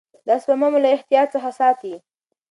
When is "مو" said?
0.71-0.79